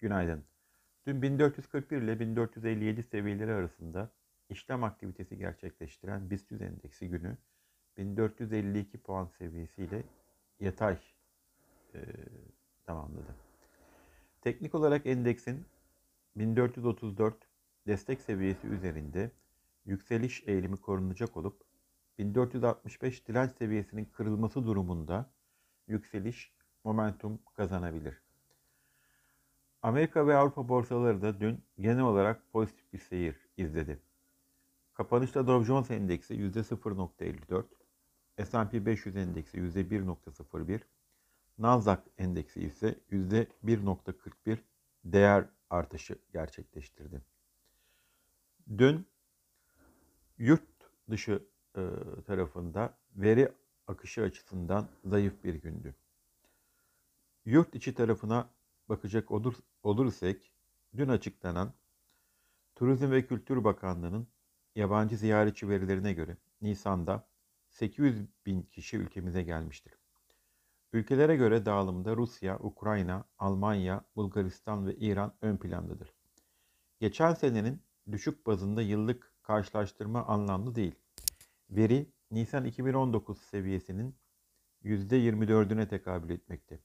Günaydın. 0.00 0.44
Dün 1.06 1.22
1441 1.22 2.02
ile 2.02 2.20
1457 2.20 3.02
seviyeleri 3.02 3.52
arasında 3.52 4.10
işlem 4.48 4.84
aktivitesi 4.84 5.38
gerçekleştiren 5.38 6.30
BIST 6.30 6.50
100 6.50 6.62
endeksi 6.62 7.08
günü 7.08 7.36
1452 7.96 8.98
puan 8.98 9.26
seviyesiyle 9.26 10.02
yatay 10.60 10.98
e, 11.94 12.00
tamamladı. 12.84 13.34
Teknik 14.40 14.74
olarak 14.74 15.06
endeksin 15.06 15.66
1434 16.36 17.34
destek 17.86 18.20
seviyesi 18.20 18.66
üzerinde 18.66 19.30
yükseliş 19.84 20.42
eğilimi 20.46 20.76
korunacak 20.76 21.36
olup 21.36 21.62
1465 22.18 23.28
direnç 23.28 23.52
seviyesinin 23.52 24.04
kırılması 24.04 24.66
durumunda 24.66 25.30
yükseliş 25.88 26.52
momentum 26.84 27.38
kazanabilir. 27.54 28.25
Amerika 29.86 30.26
ve 30.26 30.36
Avrupa 30.36 30.68
borsaları 30.68 31.22
da 31.22 31.40
dün 31.40 31.62
genel 31.80 32.02
olarak 32.02 32.52
pozitif 32.52 32.92
bir 32.92 32.98
seyir 32.98 33.36
izledi. 33.56 33.98
Kapanışta 34.94 35.46
Dow 35.46 35.66
Jones 35.66 35.90
Endeksi 35.90 36.34
%0.54, 36.34 37.64
S&P 38.44 38.86
500 38.86 39.16
Endeksi 39.16 39.58
%1.01, 39.58 40.80
Nasdaq 41.58 41.98
Endeksi 42.18 42.60
ise 42.60 42.98
%1.41 43.10 44.58
değer 45.04 45.44
artışı 45.70 46.18
gerçekleştirdi. 46.32 47.22
Dün 48.78 49.06
yurt 50.38 50.62
dışı 51.10 51.42
e, 51.76 51.82
tarafında 52.26 52.98
veri 53.16 53.52
akışı 53.86 54.22
açısından 54.22 54.88
zayıf 55.04 55.44
bir 55.44 55.54
gündü. 55.54 55.94
Yurt 57.44 57.74
içi 57.74 57.94
tarafına 57.94 58.55
bakacak 58.88 59.30
olur, 59.30 59.54
olursak 59.82 60.36
dün 60.96 61.08
açıklanan 61.08 61.72
Turizm 62.74 63.10
ve 63.10 63.26
Kültür 63.26 63.64
Bakanlığı'nın 63.64 64.28
yabancı 64.74 65.16
ziyaretçi 65.16 65.68
verilerine 65.68 66.12
göre 66.12 66.36
Nisan'da 66.60 67.28
800 67.70 68.26
bin 68.46 68.62
kişi 68.62 68.96
ülkemize 68.96 69.42
gelmiştir. 69.42 69.98
Ülkelere 70.92 71.36
göre 71.36 71.66
dağılımda 71.66 72.16
Rusya, 72.16 72.58
Ukrayna, 72.58 73.24
Almanya, 73.38 74.04
Bulgaristan 74.16 74.86
ve 74.86 74.96
İran 74.96 75.34
ön 75.42 75.56
plandadır. 75.56 76.12
Geçen 77.00 77.34
senenin 77.34 77.82
düşük 78.12 78.46
bazında 78.46 78.82
yıllık 78.82 79.32
karşılaştırma 79.42 80.26
anlamlı 80.26 80.74
değil. 80.74 80.94
Veri 81.70 82.12
Nisan 82.30 82.64
2019 82.64 83.38
seviyesinin 83.40 84.16
%24'üne 84.84 85.88
tekabül 85.88 86.30
etmekte 86.30 86.80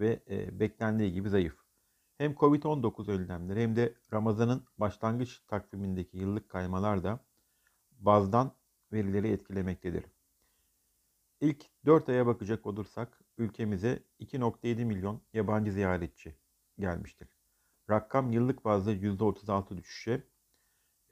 ve 0.00 0.22
e, 0.30 0.60
beklendiği 0.60 1.12
gibi 1.12 1.28
zayıf. 1.28 1.56
Hem 2.18 2.32
Covid-19 2.32 3.10
önlemleri 3.12 3.62
hem 3.62 3.76
de 3.76 3.94
Ramazan'ın 4.12 4.64
başlangıç 4.78 5.40
takvimindeki 5.48 6.18
yıllık 6.18 6.48
kaymalar 6.48 7.04
da 7.04 7.20
bazdan 7.98 8.52
verileri 8.92 9.28
etkilemektedir. 9.28 10.04
İlk 11.40 11.66
4 11.86 12.08
aya 12.08 12.26
bakacak 12.26 12.66
olursak 12.66 13.20
ülkemize 13.38 14.02
2.7 14.20 14.84
milyon 14.84 15.20
yabancı 15.32 15.72
ziyaretçi 15.72 16.36
gelmiştir. 16.78 17.28
Rakam 17.90 18.32
yıllık 18.32 18.64
bazda 18.64 18.92
%36 18.92 19.76
düşüşe, 19.76 20.22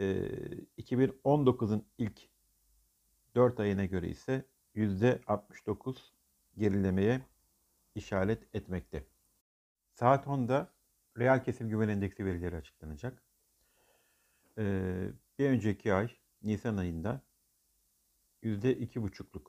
e, 0.00 0.28
2019'un 0.76 1.86
ilk 1.98 2.20
4 3.34 3.60
ayına 3.60 3.84
göre 3.84 4.08
ise 4.08 4.44
%69 4.74 6.12
gerilemeye 6.58 7.20
işaret 7.94 8.54
etmekte. 8.54 9.06
Saat 9.92 10.26
10'da 10.26 10.72
reel 11.18 11.44
kesim 11.44 11.68
güven 11.68 11.88
endeksi 11.88 12.24
verileri 12.24 12.56
açıklanacak. 12.56 13.22
Ee, 14.58 15.08
bir 15.38 15.50
önceki 15.50 15.94
ay 15.94 16.16
Nisan 16.42 16.76
ayında 16.76 17.22
%2,5'luk 18.42 19.46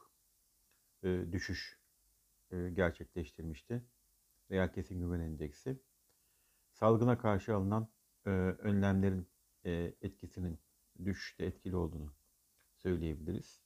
e, 1.03 1.31
düşüş 1.31 1.79
e, 2.51 2.69
gerçekleştirmişti. 2.69 3.83
Reel 4.51 4.73
kesim 4.73 4.99
güven 4.99 5.19
endeksi. 5.19 5.79
Salgına 6.71 7.17
karşı 7.17 7.55
alınan 7.55 7.87
e, 8.25 8.29
önlemlerin 8.29 9.27
e, 9.65 9.93
etkisinin 10.01 10.59
düşüşte 11.05 11.45
etkili 11.45 11.75
olduğunu 11.75 12.13
söyleyebiliriz. 12.77 13.61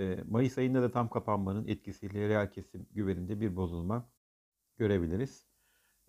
Ee, 0.00 0.24
Mayıs 0.30 0.58
ayında 0.58 0.82
da 0.82 0.90
tam 0.90 1.10
kapanmanın 1.10 1.66
etkisiyle 1.66 2.28
reel 2.28 2.52
kesim 2.52 2.86
güveninde 2.92 3.40
bir 3.40 3.56
bozulma 3.56 4.10
görebiliriz. 4.76 5.46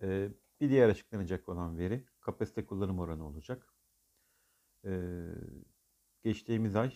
Ee, 0.02 0.28
bir 0.60 0.70
diğer 0.70 0.88
açıklanacak 0.88 1.48
olan 1.48 1.78
veri 1.78 2.04
kapasite 2.20 2.66
kullanım 2.66 2.98
oranı 2.98 3.26
olacak. 3.26 3.74
Ee, 4.84 5.28
geçtiğimiz 6.24 6.76
ay 6.76 6.92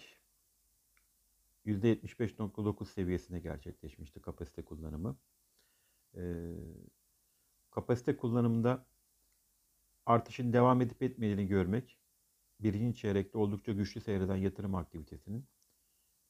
%75.9 1.67 2.85
seviyesinde 2.87 3.39
gerçekleşmişti 3.41 4.21
kapasite 4.21 4.65
kullanımı. 4.65 5.19
Kapasite 7.71 8.17
kullanımında 8.17 8.87
artışın 10.07 10.53
devam 10.53 10.81
edip 10.81 11.03
etmediğini 11.03 11.47
görmek, 11.47 11.99
birinci 12.61 12.99
çeyrekte 12.99 13.39
oldukça 13.39 13.73
güçlü 13.73 14.01
seyreden 14.01 14.37
yatırım 14.37 14.75
aktivitesinin 14.75 15.49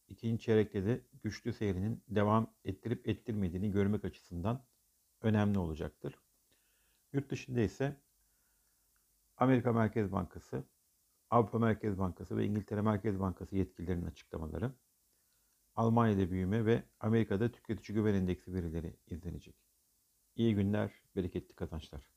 ikinci 0.08 0.44
çeyrekte 0.44 0.84
de 0.84 1.00
güçlü 1.22 1.52
seyrinin 1.52 2.02
devam 2.08 2.54
ettirip 2.64 3.08
ettirmediğini 3.08 3.70
görmek 3.70 4.04
açısından 4.04 4.64
önemli 5.20 5.58
olacaktır. 5.58 6.18
Yurt 7.12 7.30
dışında 7.30 7.60
ise 7.60 7.96
Amerika 9.36 9.72
Merkez 9.72 10.12
Bankası, 10.12 10.64
Avrupa 11.30 11.58
Merkez 11.58 11.98
Bankası 11.98 12.36
ve 12.36 12.46
İngiltere 12.46 12.82
Merkez 12.82 13.20
Bankası 13.20 13.56
yetkililerinin 13.56 14.06
açıklamaları, 14.06 14.72
Almanya'da 15.74 16.30
büyüme 16.30 16.66
ve 16.66 16.82
Amerika'da 17.00 17.52
tüketici 17.52 17.94
güven 17.94 18.14
endeksi 18.14 18.54
verileri 18.54 18.96
izlenecek. 19.06 19.56
İyi 20.36 20.54
günler, 20.54 21.02
bereketli 21.16 21.54
kazançlar. 21.54 22.16